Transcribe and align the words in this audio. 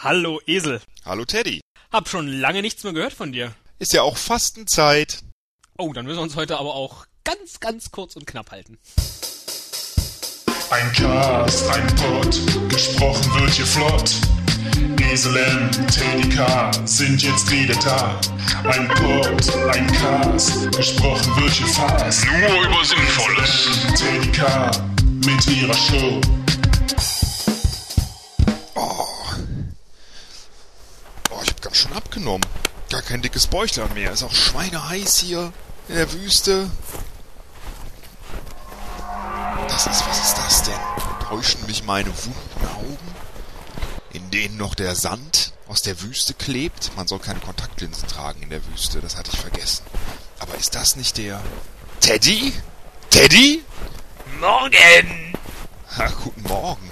Hallo 0.00 0.40
Esel. 0.46 0.80
Hallo 1.04 1.24
Teddy. 1.24 1.60
Hab 1.90 2.08
schon 2.08 2.28
lange 2.28 2.62
nichts 2.62 2.84
mehr 2.84 2.92
gehört 2.92 3.12
von 3.12 3.32
dir. 3.32 3.52
Ist 3.80 3.92
ja 3.92 4.02
auch 4.02 4.16
Fastenzeit. 4.16 5.24
Oh, 5.76 5.92
dann 5.92 6.06
müssen 6.06 6.18
wir 6.18 6.22
uns 6.22 6.36
heute 6.36 6.56
aber 6.56 6.76
auch 6.76 7.06
ganz, 7.24 7.58
ganz 7.58 7.90
kurz 7.90 8.14
und 8.14 8.24
knapp 8.24 8.52
halten. 8.52 8.78
Ein 10.70 10.92
Cast, 10.92 11.68
ein 11.70 11.86
Pod, 11.96 12.40
gesprochen 12.68 13.40
wird 13.40 13.50
hier 13.50 13.66
flott. 13.66 14.14
Esel 15.10 15.36
M, 15.36 15.70
Teddy 15.88 16.28
K 16.28 16.70
sind 16.84 17.20
jetzt 17.20 17.50
wieder 17.50 17.74
da. 17.80 18.20
Ein 18.70 18.86
Pod, 18.86 19.56
ein 19.74 19.86
Cast, 19.94 20.70
gesprochen 20.76 21.42
wird 21.42 21.54
hier 21.54 21.66
fast. 21.66 22.24
Nur 22.24 22.68
über 22.68 22.84
Sinnvolles. 22.84 23.68
Teddy 23.96 24.30
K 24.30 24.70
mit 25.26 25.44
ihrer 25.48 25.74
Show. 25.74 26.20
Hab 31.58 31.64
ganz 31.64 31.76
schön 31.78 31.92
abgenommen. 31.92 32.46
Gar 32.88 33.02
kein 33.02 33.20
dickes 33.20 33.48
Bäuchlein 33.48 33.92
mehr. 33.92 34.12
Ist 34.12 34.22
auch 34.22 34.32
schweineheiß 34.32 35.18
hier 35.18 35.52
in 35.88 35.96
der 35.96 36.12
Wüste. 36.12 36.70
Das 39.66 39.88
ist, 39.88 40.06
was 40.06 40.20
ist 40.20 40.38
das 40.38 40.62
denn? 40.62 41.26
Täuschen 41.28 41.66
mich 41.66 41.82
meine 41.82 42.10
wunden 42.10 42.66
Augen? 42.76 43.14
In 44.12 44.30
denen 44.30 44.56
noch 44.56 44.76
der 44.76 44.94
Sand 44.94 45.52
aus 45.66 45.82
der 45.82 46.00
Wüste 46.00 46.32
klebt? 46.32 46.92
Man 46.96 47.08
soll 47.08 47.18
keine 47.18 47.40
Kontaktlinsen 47.40 48.06
tragen 48.06 48.40
in 48.40 48.50
der 48.50 48.64
Wüste, 48.66 49.00
das 49.00 49.16
hatte 49.16 49.32
ich 49.32 49.40
vergessen. 49.40 49.84
Aber 50.38 50.54
ist 50.54 50.76
das 50.76 50.94
nicht 50.94 51.18
der... 51.18 51.42
Teddy? 51.98 52.52
Teddy? 53.10 53.64
Morgen! 54.38 55.34
Ach, 55.98 56.14
guten 56.22 56.42
Morgen. 56.42 56.88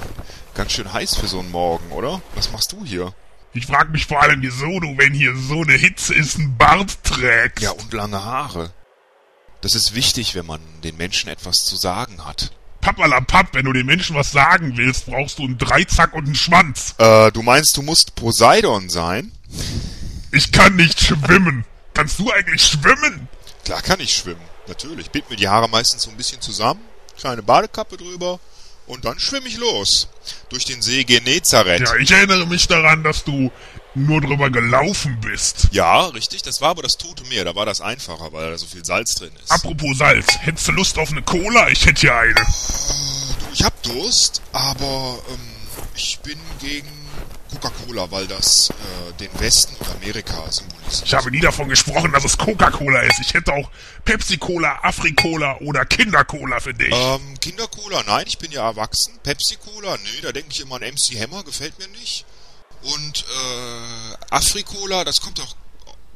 Ganz 0.55 0.73
schön 0.73 0.93
heiß 0.93 1.15
für 1.15 1.29
so 1.29 1.39
einen 1.39 1.53
Morgen, 1.53 1.93
oder? 1.93 2.21
Was 2.35 2.51
machst 2.51 2.73
du 2.73 2.85
hier? 2.85 3.15
Ich 3.57 3.67
frag 3.67 3.91
mich 3.91 4.07
vor 4.07 4.23
allem, 4.23 4.43
wieso 4.43 4.81
du, 4.81 4.99
wenn 4.99 5.15
hier 5.15 5.35
so 5.37 5.63
eine 5.63 5.73
Hitze 5.73 6.15
ist, 6.15 6.37
einen 6.37 6.57
Bart 6.57 7.03
trägst. 7.05 7.63
Ja, 7.63 7.71
und 7.71 7.93
lange 7.93 8.23
Haare. 8.23 8.73
Das 9.63 9.75
ist 9.75 9.95
wichtig, 9.95 10.35
wenn 10.35 10.47
man 10.47 10.61
den 10.85 10.97
Menschen 10.97 11.31
etwas 11.31 11.65
zu 11.65 11.77
sagen 11.77 12.25
hat. 12.25 12.53
Pappalapapp, 12.83 13.55
wenn 13.55 13.65
du 13.65 13.73
den 13.73 13.87
Menschen 13.87 14.15
was 14.15 14.31
sagen 14.31 14.77
willst, 14.77 15.07
brauchst 15.07 15.39
du 15.39 15.45
einen 15.45 15.59
Dreizack 15.59 16.13
und 16.13 16.27
einen 16.27 16.35
Schwanz. 16.35 16.95
Äh, 16.99 17.33
du 17.33 17.43
meinst, 17.43 17.77
du 17.77 17.83
musst 17.83 18.15
Poseidon 18.15 18.91
sein? 18.91 19.33
Ich 20.33 20.53
kann 20.53 20.77
nicht 20.77 21.01
schwimmen. 21.01 21.65
Kannst 21.95 22.19
du 22.19 22.31
eigentlich 22.31 22.63
schwimmen? 22.63 23.29
Klar 23.65 23.83
kann 23.83 24.01
ich 24.01 24.15
schwimmen. 24.15 24.43
Natürlich. 24.69 25.11
Bind 25.11 25.31
mir 25.31 25.37
die 25.37 25.49
Haare 25.49 25.69
meistens 25.69 26.03
so 26.03 26.11
ein 26.11 26.17
bisschen 26.17 26.41
zusammen, 26.41 26.81
kleine 27.17 27.43
Badekappe 27.43 27.97
drüber 27.97 28.39
und 28.87 29.05
dann 29.05 29.19
schwimme 29.19 29.49
ich 29.49 29.57
los. 29.57 30.09
Durch 30.49 30.65
den 30.65 30.83
See 30.83 31.05
Genezareth. 31.05 31.81
Ja, 31.81 31.97
ich 31.97 32.11
erinnere 32.11 32.47
mich 32.47 32.67
daran, 32.69 33.03
dass 33.03 33.25
du 33.25 33.51
nur 33.95 34.21
drüber 34.21 34.51
gelaufen 34.51 35.19
bist. 35.21 35.69
Ja, 35.73 36.07
richtig. 36.07 36.43
Das 36.43 36.61
war 36.61 36.71
aber 36.71 36.83
das 36.83 36.99
Tote 36.99 37.25
Meer. 37.25 37.45
Da 37.45 37.55
war 37.55 37.67
das 37.67 37.81
einfacher, 37.81 38.33
weil 38.33 38.51
da 38.51 38.59
so 38.59 38.67
viel 38.67 38.85
Salz 38.85 39.15
drin 39.15 39.33
ist. 39.43 39.51
Apropos 39.51 39.99
Salz, 39.99 40.27
hättest 40.41 40.69
du 40.69 40.73
Lust 40.73 40.99
auf 40.99 41.11
eine 41.11 41.23
Cola? 41.23 41.69
Ich 41.71 41.87
hätte 41.87 42.01
hier 42.03 42.15
eine. 42.15 42.35
Du, 42.35 43.47
ich 43.53 43.65
hab 43.65 43.83
Durst, 43.83 44.43
aber 44.53 45.19
ähm, 45.31 45.39
ich 45.95 46.19
bin 46.21 46.39
gegen 46.61 47.06
Coca-Cola, 47.51 48.11
weil 48.11 48.27
das 48.27 48.71
äh, 48.71 49.13
den 49.21 49.41
Westen 49.41 49.75
und 49.77 49.89
Amerika 49.97 50.51
symbolisiert. 50.51 51.07
Ich 51.07 51.15
habe 51.15 51.31
nie 51.31 51.41
davon 51.41 51.69
gesprochen, 51.69 52.13
dass 52.13 52.25
es 52.25 52.37
Coca-Cola 52.37 53.01
ist. 53.03 53.21
Ich 53.21 53.35
hätte 53.35 53.53
auch 53.53 53.71
Pepsi-Cola, 54.05 54.81
Afri-Cola 54.83 55.59
oder 55.61 55.85
Kinder-Cola 55.85 56.61
für 56.61 56.75
dich. 56.75 56.93
Ähm, 56.93 57.39
Kindercola, 57.41 58.03
nein, 58.07 58.25
ich 58.27 58.39
bin 58.39 58.51
ja 58.53 58.67
erwachsen. 58.67 59.19
Pepsi-Cola, 59.23 59.97
nee, 59.97 60.21
da 60.23 60.33
denke 60.33 60.49
ich 60.51 60.61
immer 60.61 60.77
an 60.77 60.83
MC 60.83 61.21
Hammer, 61.21 61.45
gefällt 61.45 61.79
mir 61.79 61.89
nicht. 61.89 62.25
Und 62.83 63.25
äh, 63.25 64.17
Afri-Cola, 64.31 65.05
das 65.05 65.21
kommt 65.21 65.39
doch. 65.39 65.57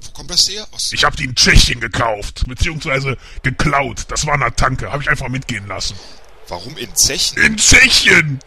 Wo 0.02 0.10
kommt 0.12 0.30
das 0.30 0.48
her? 0.48 0.66
Aus 0.72 0.92
Ich 0.92 1.04
habe 1.04 1.16
die 1.16 1.24
in 1.24 1.34
Tschechien 1.34 1.78
gekauft, 1.80 2.44
beziehungsweise 2.46 3.18
geklaut. 3.42 4.06
Das 4.08 4.26
war 4.26 4.34
in 4.34 4.40
der 4.40 4.56
Tanke, 4.56 4.90
habe 4.90 5.02
ich 5.02 5.10
einfach 5.10 5.28
mitgehen 5.28 5.66
lassen. 5.66 5.94
Warum 6.48 6.76
in 6.76 6.94
Zechen? 6.96 7.38
In 7.38 7.56
Tschechien! 7.56 8.40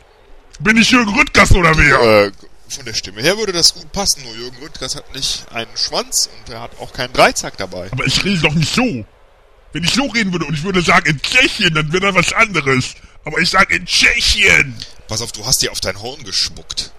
Bin 0.60 0.78
ich 0.78 0.92
Jürgen 0.92 1.14
Rüttgers 1.14 1.52
oder 1.52 1.78
wer? 1.78 2.26
Äh, 2.26 2.32
von 2.76 2.86
der 2.86 2.94
Stimme 2.94 3.22
her 3.22 3.38
würde 3.38 3.52
das 3.52 3.74
gut 3.74 3.92
passen, 3.92 4.24
nur 4.24 4.36
Jürgen 4.36 4.58
Rüttgers 4.62 4.96
hat 4.96 5.14
nicht 5.14 5.46
einen 5.52 5.76
Schwanz 5.76 6.30
und 6.38 6.54
er 6.54 6.62
hat 6.62 6.80
auch 6.80 6.94
keinen 6.94 7.14
Dreizack 7.14 7.58
dabei. 7.58 7.90
Aber 7.92 8.06
ich 8.06 8.24
rede 8.24 8.42
doch 8.42 8.54
nicht 8.54 8.74
so. 8.74 9.06
Wenn 9.72 9.84
ich 9.84 9.94
so 9.94 10.06
reden 10.06 10.32
würde 10.32 10.46
und 10.46 10.54
ich 10.54 10.64
würde 10.64 10.82
sagen 10.82 11.10
in 11.10 11.22
Tschechien, 11.22 11.74
dann 11.74 11.92
wäre 11.92 12.12
das 12.12 12.16
was 12.16 12.34
anderes. 12.34 12.94
Aber 13.26 13.40
ich 13.40 13.50
sage 13.50 13.76
in 13.76 13.86
Tschechien. 13.86 14.76
Pass 15.08 15.22
auf, 15.22 15.32
du 15.32 15.46
hast 15.46 15.62
dir 15.62 15.72
auf 15.72 15.80
dein 15.80 16.00
Horn 16.02 16.24
gespuckt. 16.24 16.92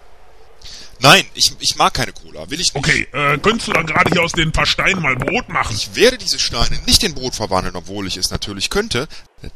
Nein, 1.01 1.25
ich, 1.35 1.53
ich 1.61 1.77
mag 1.77 1.95
keine 1.95 2.13
Cola, 2.13 2.49
will 2.51 2.61
ich 2.61 2.73
nicht. 2.73 2.77
Okay, 2.77 3.07
äh, 3.13 3.39
könntest 3.39 3.69
du 3.69 3.73
dann 3.73 3.87
gerade 3.87 4.11
hier 4.11 4.23
aus 4.23 4.33
den 4.33 4.53
paar 4.53 4.67
Steinen 4.67 5.03
mal 5.03 5.17
Brot 5.17 5.49
machen? 5.49 5.75
Ich 5.75 5.95
werde 5.95 6.19
diese 6.19 6.39
Steine 6.39 6.79
nicht 6.87 7.03
in 7.03 7.15
Brot 7.15 7.35
verwandeln, 7.35 7.77
obwohl 7.77 8.07
ich 8.07 8.17
es 8.17 8.31
natürlich 8.31 8.71
könnte, 8.71 9.09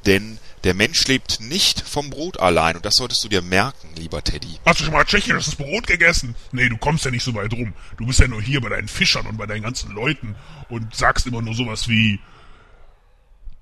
denn 0.06 0.38
der 0.64 0.74
Mensch 0.74 1.06
lebt 1.06 1.40
nicht 1.40 1.80
vom 1.80 2.10
Brot 2.10 2.40
allein 2.40 2.76
und 2.76 2.84
das 2.84 2.96
solltest 2.96 3.22
du 3.24 3.28
dir 3.28 3.42
merken, 3.42 3.88
lieber 3.96 4.22
Teddy. 4.22 4.58
Hast 4.66 4.80
du 4.80 4.84
schon 4.84 4.92
mal 4.92 5.04
tschechisches 5.04 5.54
Brot 5.54 5.86
gegessen? 5.86 6.34
Nee, 6.52 6.68
du 6.68 6.76
kommst 6.76 7.04
ja 7.04 7.10
nicht 7.10 7.22
so 7.22 7.34
weit 7.34 7.52
rum. 7.52 7.74
Du 7.96 8.06
bist 8.06 8.18
ja 8.18 8.28
nur 8.28 8.42
hier 8.42 8.60
bei 8.60 8.68
deinen 8.68 8.88
Fischern 8.88 9.26
und 9.26 9.36
bei 9.36 9.46
deinen 9.46 9.62
ganzen 9.62 9.92
Leuten 9.92 10.34
und 10.68 10.94
sagst 10.94 11.26
immer 11.26 11.42
nur 11.42 11.54
sowas 11.54 11.88
wie 11.88 12.20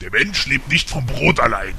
Der 0.00 0.10
Mensch 0.10 0.47
lebt 0.47 0.69
nicht 0.69 0.88
vom 0.91 1.06
Brot 1.06 1.41
allein. 1.41 1.75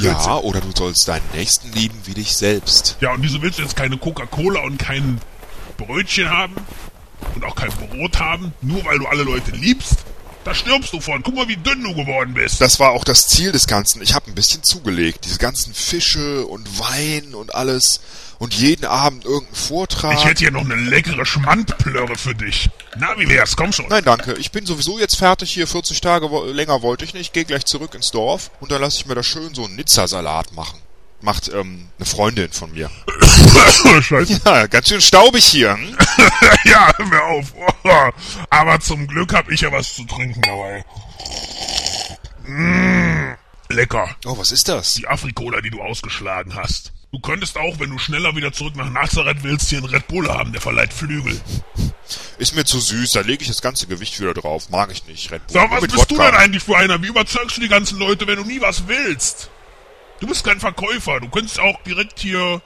Ja, 0.00 0.36
oder 0.38 0.60
du 0.60 0.70
sollst 0.74 1.08
deinen 1.08 1.28
Nächsten 1.34 1.72
lieben 1.72 1.98
wie 2.04 2.14
dich 2.14 2.34
selbst. 2.34 2.96
Ja, 3.00 3.12
und 3.12 3.22
wieso 3.22 3.40
willst 3.42 3.58
du 3.58 3.62
jetzt 3.62 3.76
keine 3.76 3.96
Coca-Cola 3.96 4.60
und 4.60 4.78
kein 4.78 5.20
Brötchen 5.76 6.30
haben? 6.30 6.54
Und 7.34 7.44
auch 7.44 7.54
kein 7.54 7.70
Brot 7.70 8.18
haben? 8.20 8.52
Nur 8.60 8.84
weil 8.84 8.98
du 8.98 9.06
alle 9.06 9.22
Leute 9.22 9.52
liebst? 9.52 10.04
Da 10.44 10.54
stirbst 10.54 10.92
du 10.92 11.00
von. 11.00 11.22
Guck 11.22 11.34
mal, 11.34 11.48
wie 11.48 11.56
dünn 11.56 11.82
du 11.82 11.94
geworden 11.94 12.34
bist. 12.34 12.60
Das 12.60 12.78
war 12.78 12.90
auch 12.90 13.04
das 13.04 13.28
Ziel 13.28 13.50
des 13.52 13.66
Ganzen. 13.66 14.02
Ich 14.02 14.14
habe 14.14 14.30
ein 14.30 14.34
bisschen 14.34 14.62
zugelegt. 14.62 15.24
Diese 15.24 15.38
ganzen 15.38 15.72
Fische 15.74 16.46
und 16.46 16.78
Wein 16.78 17.34
und 17.34 17.54
alles. 17.54 18.00
Und 18.38 18.52
jeden 18.52 18.84
Abend 18.84 19.24
irgendeinen 19.24 19.54
Vortrag. 19.54 20.18
Ich 20.18 20.24
hätte 20.24 20.40
hier 20.40 20.50
noch 20.50 20.60
eine 20.64 20.74
leckere 20.74 21.24
Schmandplörre 21.24 22.16
für 22.16 22.34
dich. 22.34 22.68
Na, 22.98 23.18
wie 23.18 23.28
wär's? 23.28 23.56
Komm 23.56 23.72
schon. 23.72 23.86
Nein, 23.88 24.04
danke. 24.04 24.34
Ich 24.34 24.50
bin 24.50 24.66
sowieso 24.66 24.98
jetzt 24.98 25.16
fertig 25.16 25.50
hier. 25.52 25.66
40 25.66 26.00
Tage 26.02 26.30
wo- 26.30 26.44
länger 26.44 26.82
wollte 26.82 27.04
ich 27.04 27.14
nicht. 27.14 27.32
Gehe 27.32 27.44
gleich 27.46 27.64
zurück 27.64 27.94
ins 27.94 28.10
Dorf 28.10 28.50
und 28.60 28.70
dann 28.70 28.82
lasse 28.82 28.98
ich 28.98 29.06
mir 29.06 29.14
da 29.14 29.22
schön 29.22 29.54
so 29.54 29.64
einen 29.64 29.76
Nizza-Salat 29.76 30.52
machen. 30.52 30.78
Macht 31.22 31.48
ähm, 31.48 31.88
eine 31.98 32.04
Freundin 32.06 32.52
von 32.52 32.72
mir. 32.72 32.90
Scheiße. 34.02 34.40
Ja, 34.44 34.66
ganz 34.66 34.88
schön 34.88 35.00
staubig 35.00 35.44
hier. 35.44 35.76
Hm? 35.76 35.96
ja, 36.64 36.92
hör 36.96 37.06
mir 37.06 37.22
auf. 37.22 37.52
Aber 38.50 38.80
zum 38.80 39.06
Glück 39.06 39.32
hab 39.32 39.50
ich 39.50 39.62
ja 39.62 39.72
was 39.72 39.94
zu 39.94 40.04
trinken 40.04 40.42
dabei. 40.42 40.84
Mmh, 42.46 43.36
lecker. 43.70 44.08
Oh, 44.26 44.36
was 44.36 44.52
ist 44.52 44.68
das? 44.68 44.94
Die 44.94 45.08
Afrikola, 45.08 45.60
die 45.60 45.70
du 45.70 45.80
ausgeschlagen 45.80 46.54
hast. 46.54 46.92
Du 47.12 47.20
könntest 47.20 47.56
auch, 47.56 47.78
wenn 47.78 47.90
du 47.90 47.98
schneller 47.98 48.34
wieder 48.34 48.52
zurück 48.52 48.74
nach 48.74 48.90
Nazareth 48.90 49.44
willst, 49.44 49.68
hier 49.68 49.78
einen 49.78 49.86
Red 49.86 50.08
Bull 50.08 50.28
haben, 50.28 50.50
der 50.50 50.60
verleiht 50.60 50.92
Flügel. 50.92 51.40
Ist 52.38 52.56
mir 52.56 52.64
zu 52.64 52.80
süß. 52.80 53.12
Da 53.12 53.20
lege 53.20 53.42
ich 53.42 53.48
das 53.48 53.62
ganze 53.62 53.86
Gewicht 53.86 54.18
wieder 54.20 54.34
drauf. 54.34 54.68
Mag 54.70 54.90
ich 54.90 55.06
nicht. 55.06 55.30
Red 55.30 55.46
Bull. 55.46 55.54
Sag, 55.54 55.70
was 55.70 55.80
bist 55.82 56.10
du 56.10 56.16
Wodka. 56.16 56.30
denn 56.30 56.40
eigentlich 56.40 56.64
für 56.64 56.76
einer? 56.76 57.00
Wie 57.02 57.06
überzeugst 57.06 57.56
du 57.56 57.60
die 57.60 57.68
ganzen 57.68 58.00
Leute, 58.00 58.26
wenn 58.26 58.36
du 58.36 58.44
nie 58.44 58.60
was 58.60 58.88
willst? 58.88 59.48
Du 60.18 60.26
bist 60.26 60.44
kein 60.44 60.58
Verkäufer. 60.58 61.20
Du 61.20 61.28
könntest 61.28 61.60
auch 61.60 61.80
direkt 61.84 62.18
hier 62.18 62.60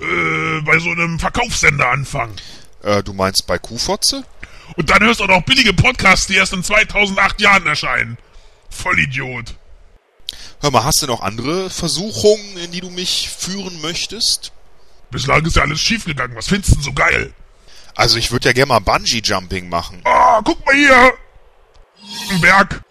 äh, 0.00 0.60
bei 0.62 0.78
so 0.78 0.90
einem 0.90 1.18
Verkaufssender 1.18 1.88
anfangen. 1.90 2.36
Äh, 2.82 3.02
du 3.02 3.12
meinst 3.12 3.46
bei 3.46 3.58
Kuhfotze? 3.58 4.24
Und 4.76 4.90
dann 4.90 5.02
hörst 5.02 5.20
du 5.20 5.24
auch 5.24 5.28
noch 5.28 5.42
billige 5.42 5.72
Podcasts, 5.72 6.26
die 6.26 6.34
erst 6.34 6.52
in 6.52 6.62
2008 6.62 7.40
Jahren 7.40 7.66
erscheinen. 7.66 8.18
Vollidiot. 8.70 9.54
Hör 10.60 10.70
mal, 10.70 10.84
hast 10.84 11.02
du 11.02 11.06
noch 11.06 11.20
andere 11.22 11.70
Versuchungen, 11.70 12.56
in 12.58 12.70
die 12.72 12.80
du 12.80 12.90
mich 12.90 13.30
führen 13.30 13.80
möchtest? 13.80 14.52
Bislang 15.10 15.44
ist 15.46 15.56
ja 15.56 15.62
alles 15.62 15.80
schiefgegangen. 15.80 16.36
Was 16.36 16.48
findest 16.48 16.72
du 16.72 16.74
denn 16.76 16.84
so 16.84 16.92
geil? 16.92 17.32
Also 17.94 18.18
ich 18.18 18.30
würde 18.30 18.48
ja 18.48 18.52
gerne 18.52 18.68
mal 18.68 18.80
Bungee-Jumping 18.80 19.68
machen. 19.68 20.02
Ah, 20.04 20.40
guck 20.44 20.64
mal 20.66 20.74
hier. 20.74 21.14
Ein 22.30 22.40
Berg, 22.40 22.82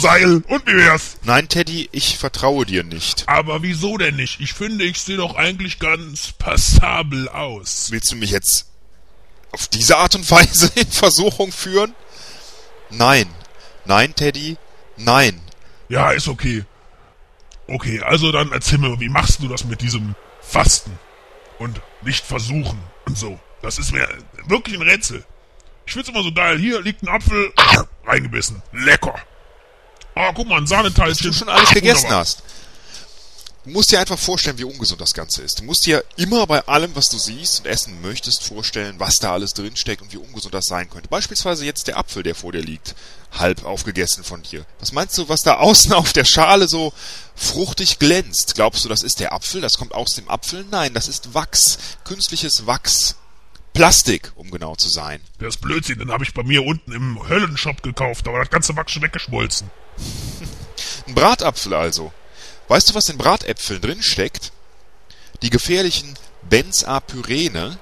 Seil 0.00 0.42
und 0.48 0.66
wie 0.66 0.76
wär's? 0.76 1.16
Nein, 1.22 1.48
Teddy, 1.48 1.88
ich 1.92 2.18
vertraue 2.18 2.66
dir 2.66 2.84
nicht. 2.84 3.28
Aber 3.28 3.62
wieso 3.62 3.96
denn 3.96 4.16
nicht? 4.16 4.40
Ich 4.40 4.52
finde, 4.52 4.84
ich 4.84 5.00
sehe 5.00 5.16
doch 5.16 5.36
eigentlich 5.36 5.78
ganz 5.78 6.32
passabel 6.32 7.28
aus. 7.28 7.90
Willst 7.90 8.12
du 8.12 8.16
mich 8.16 8.30
jetzt 8.30 8.66
auf 9.52 9.68
diese 9.68 9.96
Art 9.96 10.14
und 10.14 10.30
Weise 10.30 10.70
in 10.74 10.90
Versuchung 10.90 11.52
führen? 11.52 11.94
Nein. 12.90 13.26
Nein, 13.84 14.14
Teddy. 14.14 14.56
Nein. 14.96 15.40
Ja, 15.88 16.10
ist 16.10 16.28
okay. 16.28 16.64
Okay, 17.68 18.00
also 18.00 18.32
dann 18.32 18.52
erzähl 18.52 18.78
mir, 18.78 19.00
wie 19.00 19.08
machst 19.08 19.42
du 19.42 19.48
das 19.48 19.64
mit 19.64 19.80
diesem 19.80 20.14
Fasten? 20.40 20.98
Und 21.58 21.80
nicht 22.02 22.24
versuchen 22.24 22.78
und 23.06 23.16
so. 23.16 23.40
Das 23.62 23.78
ist 23.78 23.92
mir 23.92 24.06
wirklich 24.46 24.76
ein 24.76 24.82
Rätsel. 24.86 25.24
Ich 25.86 25.92
find's 25.94 26.08
immer 26.08 26.22
so 26.22 26.32
geil. 26.32 26.58
Hier 26.58 26.82
liegt 26.82 27.02
ein 27.02 27.08
Apfel, 27.08 27.52
reingebissen. 28.04 28.62
Lecker. 28.72 29.14
Ah, 30.16 30.32
guck 30.34 30.48
mal, 30.48 30.56
ein 30.58 30.66
Sahneteilchen. 30.66 31.26
du 31.26 31.32
schon 31.32 31.48
alles 31.50 31.68
gegessen 31.70 32.04
Wunderbar. 32.04 32.20
hast. 32.20 32.42
Du 33.66 33.72
musst 33.72 33.90
dir 33.90 34.00
einfach 34.00 34.18
vorstellen, 34.18 34.56
wie 34.58 34.64
ungesund 34.64 35.00
das 35.00 35.12
Ganze 35.12 35.42
ist. 35.42 35.58
Du 35.58 35.64
musst 35.64 35.84
dir 35.84 36.02
immer 36.16 36.46
bei 36.46 36.66
allem, 36.68 36.94
was 36.96 37.08
du 37.08 37.18
siehst 37.18 37.58
und 37.60 37.66
essen 37.66 38.00
möchtest, 38.00 38.44
vorstellen, 38.44 38.94
was 38.98 39.18
da 39.18 39.32
alles 39.32 39.52
drinsteckt 39.54 40.00
und 40.00 40.12
wie 40.12 40.16
ungesund 40.18 40.54
das 40.54 40.66
sein 40.66 40.88
könnte. 40.88 41.08
Beispielsweise 41.08 41.66
jetzt 41.66 41.86
der 41.88 41.98
Apfel, 41.98 42.22
der 42.22 42.34
vor 42.34 42.52
dir 42.52 42.62
liegt, 42.62 42.94
halb 43.32 43.64
aufgegessen 43.64 44.24
von 44.24 44.42
dir. 44.42 44.64
Was 44.78 44.92
meinst 44.92 45.18
du, 45.18 45.28
was 45.28 45.42
da 45.42 45.54
außen 45.58 45.92
auf 45.92 46.12
der 46.14 46.24
Schale 46.24 46.66
so 46.68 46.94
fruchtig 47.34 47.98
glänzt? 47.98 48.54
Glaubst 48.54 48.84
du, 48.84 48.88
das 48.88 49.02
ist 49.02 49.20
der 49.20 49.34
Apfel? 49.34 49.60
Das 49.60 49.76
kommt 49.76 49.94
aus 49.94 50.14
dem 50.14 50.30
Apfel? 50.30 50.64
Nein, 50.70 50.94
das 50.94 51.08
ist 51.08 51.34
Wachs. 51.34 51.76
Künstliches 52.04 52.66
Wachs. 52.66 53.16
Plastik, 53.74 54.32
um 54.36 54.50
genau 54.50 54.76
zu 54.76 54.88
sein. 54.88 55.20
Das 55.40 55.56
ist 55.56 55.60
Blödsinn, 55.60 55.98
den 55.98 56.10
habe 56.10 56.24
ich 56.24 56.32
bei 56.32 56.42
mir 56.44 56.64
unten 56.64 56.92
im 56.92 57.28
Höllenshop 57.28 57.82
gekauft, 57.82 58.26
aber 58.26 58.38
das 58.38 58.48
ganze 58.48 58.74
Wachs 58.76 58.92
schon 58.92 59.02
weggeschmolzen. 59.02 59.70
Ein 61.06 61.14
Bratapfel 61.14 61.74
also. 61.74 62.12
Weißt 62.68 62.90
du, 62.90 62.94
was 62.94 63.08
in 63.08 63.18
Bratäpfeln 63.18 63.80
drin 63.80 64.02
steckt? 64.02 64.52
Die 65.42 65.50
gefährlichen 65.50 66.14
Benzapyrene, 66.48 67.78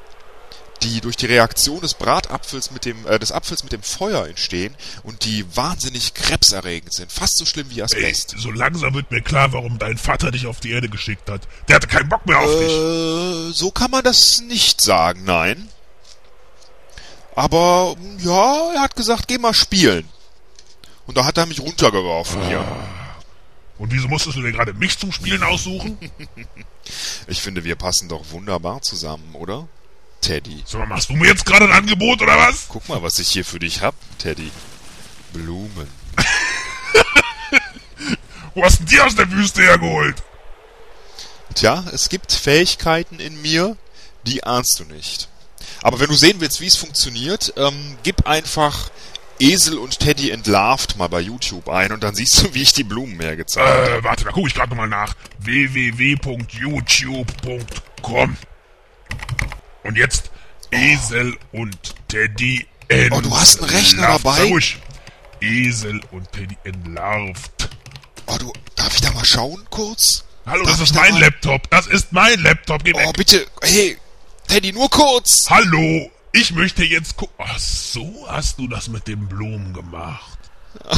die 0.82 1.00
durch 1.00 1.16
die 1.16 1.26
Reaktion 1.26 1.80
des 1.80 1.94
Bratapfels 1.94 2.70
mit 2.70 2.84
dem 2.84 3.06
äh, 3.06 3.18
des 3.18 3.32
Apfels 3.32 3.62
mit 3.62 3.72
dem 3.72 3.82
Feuer 3.82 4.26
entstehen 4.26 4.74
und 5.02 5.24
die 5.24 5.44
wahnsinnig 5.56 6.12
krebserregend 6.12 6.92
sind, 6.92 7.10
fast 7.10 7.38
so 7.38 7.46
schlimm 7.46 7.70
wie 7.70 7.78
Ey, 7.78 7.84
Asbest. 7.84 8.34
so 8.36 8.50
langsam 8.50 8.92
wird 8.92 9.10
mir 9.10 9.22
klar, 9.22 9.52
warum 9.52 9.78
dein 9.78 9.96
Vater 9.96 10.30
dich 10.30 10.46
auf 10.46 10.60
die 10.60 10.72
Erde 10.72 10.88
geschickt 10.90 11.30
hat. 11.30 11.42
Der 11.68 11.76
hatte 11.76 11.86
keinen 11.86 12.08
Bock 12.08 12.26
mehr 12.26 12.38
auf 12.40 12.50
dich. 12.50 12.72
Äh, 12.72 13.52
so 13.52 13.70
kann 13.70 13.90
man 13.90 14.04
das 14.04 14.42
nicht 14.46 14.82
sagen, 14.82 15.24
nein. 15.24 15.70
Aber 17.36 17.96
ja, 18.18 18.72
er 18.74 18.82
hat 18.82 18.96
gesagt, 18.96 19.28
geh 19.28 19.38
mal 19.38 19.54
spielen. 19.54 20.08
Und 21.06 21.16
da 21.16 21.24
hat 21.24 21.38
er 21.38 21.46
mich 21.46 21.60
runtergeworfen 21.60 22.44
hier. 22.46 22.64
Und 23.78 23.92
wieso 23.92 24.08
musstest 24.08 24.36
du 24.36 24.42
dir 24.42 24.52
gerade 24.52 24.72
mich 24.72 24.98
zum 24.98 25.12
Spielen 25.12 25.42
aussuchen? 25.42 25.98
Ich 27.26 27.40
finde, 27.40 27.64
wir 27.64 27.76
passen 27.76 28.10
doch 28.10 28.30
wunderbar 28.30 28.82
zusammen, 28.82 29.34
oder? 29.34 29.66
Teddy. 30.20 30.62
Sag 30.66 30.80
mal, 30.80 30.88
machst 30.88 31.08
du 31.08 31.14
mir 31.14 31.28
jetzt 31.28 31.46
gerade 31.46 31.64
ein 31.64 31.72
Angebot 31.72 32.20
oder 32.20 32.36
was? 32.36 32.66
Guck 32.68 32.86
mal, 32.90 33.02
was 33.02 33.18
ich 33.18 33.28
hier 33.28 33.44
für 33.44 33.58
dich 33.58 33.80
hab, 33.80 33.94
Teddy. 34.18 34.50
Blumen. 35.32 35.88
Wo 38.54 38.62
hast 38.62 38.80
denn 38.80 38.86
die 38.86 39.00
aus 39.00 39.16
der 39.16 39.30
Wüste 39.30 39.62
hergeholt? 39.62 40.22
Tja, 41.54 41.84
es 41.92 42.10
gibt 42.10 42.32
Fähigkeiten 42.32 43.18
in 43.18 43.40
mir, 43.40 43.78
die 44.26 44.44
ahnst 44.44 44.78
du 44.78 44.84
nicht. 44.84 45.28
Aber 45.82 46.00
wenn 46.00 46.08
du 46.08 46.14
sehen 46.14 46.40
willst, 46.40 46.60
wie 46.60 46.66
es 46.66 46.76
funktioniert, 46.76 47.54
ähm, 47.56 47.96
gib 48.02 48.26
einfach 48.26 48.90
Esel 49.40 49.78
und 49.78 49.98
Teddy 49.98 50.30
entlarvt 50.30 50.96
mal 50.96 51.08
bei 51.08 51.20
YouTube 51.20 51.68
ein 51.68 51.92
und 51.92 52.02
dann 52.02 52.14
siehst 52.14 52.42
du, 52.42 52.54
wie 52.54 52.62
ich 52.62 52.72
die 52.72 52.84
Blumen 52.84 53.20
hergezeigt 53.20 53.68
habe. 53.68 53.90
Äh, 53.98 54.04
warte, 54.04 54.24
da 54.24 54.30
gucke 54.30 54.48
ich 54.48 54.54
gerade 54.54 54.70
nochmal 54.70 54.88
nach. 54.88 55.14
www.youtube.com 55.40 58.36
Und 59.82 59.96
jetzt 59.96 60.30
Esel 60.70 61.36
und 61.52 61.76
Teddy 62.08 62.66
entlarvt. 62.88 63.26
Oh, 63.26 63.28
du 63.28 63.36
hast 63.38 63.60
einen 63.62 63.70
Rechner 63.70 64.06
dabei? 64.18 64.42
Ruhig. 64.44 64.78
Esel 65.40 66.00
und 66.10 66.30
Teddy 66.32 66.56
entlarvt. 66.64 67.68
Oh, 68.26 68.36
du, 68.38 68.52
darf 68.76 68.94
ich 68.94 69.00
da 69.02 69.10
mal 69.12 69.24
schauen 69.24 69.64
kurz? 69.70 70.24
Hallo, 70.46 70.64
Darf 70.64 70.72
das 70.78 70.88
ist 70.88 70.94
da 70.96 71.00
mein 71.00 71.12
mal- 71.14 71.20
Laptop. 71.22 71.70
Das 71.70 71.86
ist 71.86 72.12
mein 72.12 72.38
Laptop. 72.40 72.84
Geh 72.84 72.94
weg. 72.94 73.06
Oh, 73.08 73.12
bitte, 73.12 73.46
hey, 73.62 73.96
Teddy, 74.48 74.72
nur 74.72 74.88
kurz. 74.90 75.46
Hallo, 75.50 76.10
ich 76.34 76.52
möchte 76.52 76.84
jetzt 76.84 77.16
gucken. 77.16 77.34
Ach 77.38 77.58
so, 77.58 78.26
hast 78.28 78.58
du 78.58 78.68
das 78.68 78.88
mit 78.88 79.06
den 79.08 79.26
Blumen 79.28 79.72
gemacht? 79.72 80.38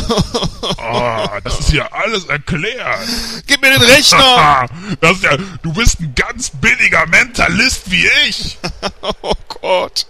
Ah, 0.79 1.41
das 1.44 1.61
ist 1.61 1.73
ja 1.73 1.87
alles 1.93 2.25
erklärt. 2.27 3.06
Gib 3.47 3.61
mir 3.61 3.73
den 3.79 3.83
Rechner. 3.83 4.67
Das 5.00 5.12
ist 5.12 5.23
ja, 5.25 5.37
du 5.62 5.73
bist 5.73 6.00
ein 6.00 6.15
ganz 6.15 6.50
billiger 6.50 7.06
Mentalist 7.06 7.91
wie 7.91 8.09
ich. 8.29 8.59
Oh 9.23 9.35
Gott. 9.61 10.06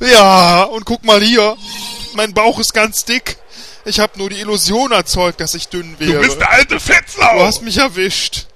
Ja, 0.00 0.62
und 0.64 0.84
guck 0.84 1.04
mal 1.04 1.20
hier. 1.22 1.56
Mein 2.14 2.32
Bauch 2.34 2.58
ist 2.58 2.72
ganz 2.74 3.04
dick. 3.04 3.36
Ich 3.84 4.00
habe 4.00 4.18
nur 4.18 4.28
die 4.30 4.40
Illusion 4.40 4.92
erzeugt, 4.92 5.40
dass 5.40 5.54
ich 5.54 5.68
dünn 5.68 5.96
Du 5.98 6.06
wäre. 6.06 6.20
bist 6.22 6.38
der 6.40 6.50
alte 6.50 6.80
Fetzlau. 6.80 7.38
Du 7.38 7.44
hast 7.44 7.62
mich 7.62 7.78
erwischt. 7.78 8.46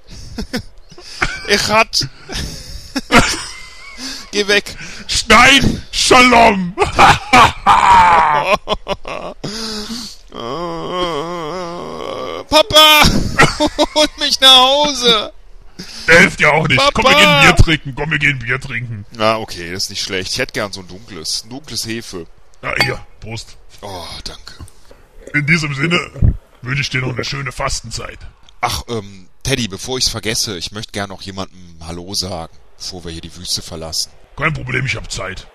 ich 1.48 1.68
hat. 1.68 2.08
Geh 4.32 4.46
weg. 4.48 4.76
Stein 5.34 5.82
Shalom. 5.90 6.74
Papa, 12.48 13.02
hol 13.96 14.06
mich 14.20 14.40
nach 14.40 14.56
Hause. 14.56 15.32
Der 16.06 16.20
hilft 16.20 16.40
ja 16.40 16.52
auch 16.52 16.68
nicht. 16.68 16.80
Komm, 16.94 17.04
wir 17.04 17.10
Papa. 17.10 17.18
gehen 17.18 17.40
Bier 17.42 17.56
trinken. 17.64 17.94
Komm, 17.96 18.10
wir 18.12 18.18
gehen 18.20 18.38
Bier 18.38 18.60
trinken. 18.60 19.06
Na, 19.10 19.38
okay, 19.38 19.72
das 19.72 19.84
ist 19.84 19.90
nicht 19.90 20.02
schlecht. 20.02 20.30
Ich 20.30 20.38
hätte 20.38 20.52
gern 20.52 20.72
so 20.72 20.82
ein 20.82 20.86
dunkles, 20.86 21.42
ein 21.44 21.50
dunkles 21.50 21.84
Hefe. 21.84 22.28
Na, 22.62 22.72
hier, 22.80 23.04
Prost. 23.18 23.56
Oh, 23.80 24.04
danke. 24.22 24.64
In 25.36 25.46
diesem 25.46 25.74
Sinne 25.74 25.98
wünsche 26.62 26.82
ich 26.82 26.90
dir 26.90 27.00
noch 27.00 27.12
eine 27.12 27.24
schöne 27.24 27.50
Fastenzeit. 27.50 28.20
Ach, 28.60 28.84
ähm, 28.86 29.28
Teddy, 29.42 29.66
bevor 29.66 29.98
ich's 29.98 30.08
vergesse, 30.10 30.56
ich 30.56 30.70
möchte 30.70 30.92
gern 30.92 31.08
noch 31.08 31.22
jemandem 31.22 31.76
Hallo 31.84 32.14
sagen, 32.14 32.56
bevor 32.78 33.04
wir 33.04 33.10
hier 33.10 33.20
die 33.20 33.34
Wüste 33.34 33.62
verlassen. 33.62 34.12
Kein 34.36 34.52
Problem, 34.52 34.84
ich 34.84 34.96
hab 34.96 35.10
Zeit. 35.12 35.46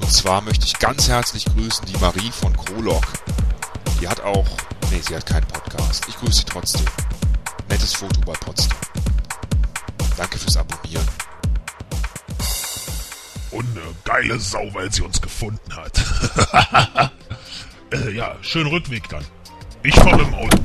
Und 0.00 0.12
zwar 0.12 0.40
möchte 0.40 0.66
ich 0.66 0.76
ganz 0.80 1.08
herzlich 1.08 1.44
grüßen 1.44 1.86
die 1.86 1.96
Marie 1.98 2.32
von 2.32 2.56
Krolok. 2.56 3.04
Die 4.00 4.08
hat 4.08 4.20
auch, 4.20 4.48
nee, 4.90 5.00
sie 5.00 5.14
hat 5.14 5.26
keinen 5.26 5.46
Podcast. 5.46 6.06
Ich 6.08 6.16
grüße 6.16 6.38
sie 6.40 6.44
trotzdem. 6.44 6.84
Nettes 7.68 7.94
Foto 7.94 8.20
bei 8.22 8.32
Potsdam. 8.32 8.76
Danke 10.16 10.38
fürs 10.38 10.56
Abonnieren. 10.56 11.06
Und 13.52 13.66
eine 13.70 13.94
geile 14.04 14.40
Sau, 14.40 14.68
weil 14.74 14.92
sie 14.92 15.02
uns 15.02 15.20
gefunden 15.20 15.76
hat. 15.76 17.12
äh, 17.92 18.10
ja, 18.10 18.34
schönen 18.42 18.70
Rückweg 18.70 19.08
dann. 19.08 19.24
Ich 19.84 19.94
fahre 19.94 20.22
im 20.22 20.34
Auto. 20.34 20.58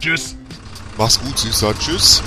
Tschüss. 0.00 0.36
Mach's 0.98 1.20
gut, 1.20 1.38
Süßer. 1.38 1.78
Tschüss. 1.78 2.22